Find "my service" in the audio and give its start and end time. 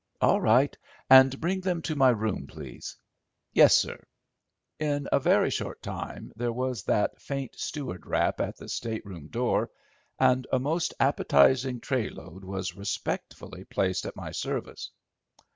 14.15-14.89